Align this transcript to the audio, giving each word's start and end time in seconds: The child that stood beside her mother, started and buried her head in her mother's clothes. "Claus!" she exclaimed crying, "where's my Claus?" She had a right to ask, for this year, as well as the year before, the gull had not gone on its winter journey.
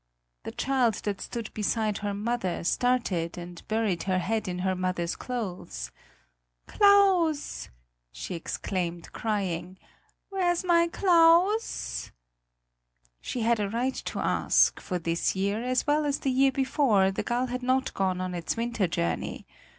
The 0.45 0.51
child 0.51 0.95
that 1.03 1.21
stood 1.21 1.53
beside 1.53 1.99
her 1.99 2.11
mother, 2.15 2.63
started 2.63 3.37
and 3.37 3.61
buried 3.67 4.01
her 4.09 4.17
head 4.17 4.47
in 4.47 4.57
her 4.65 4.73
mother's 4.75 5.15
clothes. 5.15 5.91
"Claus!" 6.65 7.69
she 8.11 8.33
exclaimed 8.33 9.11
crying, 9.11 9.77
"where's 10.29 10.63
my 10.63 10.87
Claus?" 10.87 12.11
She 13.21 13.41
had 13.41 13.59
a 13.59 13.69
right 13.69 13.93
to 13.93 14.17
ask, 14.17 14.79
for 14.79 14.97
this 14.97 15.35
year, 15.35 15.61
as 15.63 15.85
well 15.85 16.05
as 16.05 16.17
the 16.21 16.31
year 16.31 16.51
before, 16.51 17.11
the 17.11 17.21
gull 17.21 17.45
had 17.45 17.61
not 17.61 17.93
gone 17.93 18.19
on 18.21 18.33
its 18.33 18.57
winter 18.57 18.87
journey. 18.87 19.45